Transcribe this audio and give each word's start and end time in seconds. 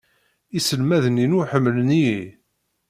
Iselmaden-inu 0.57 1.39
ḥemmlen-iyi. 1.51 2.21